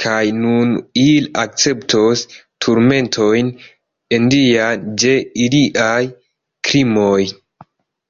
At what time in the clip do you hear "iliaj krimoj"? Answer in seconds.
5.48-7.24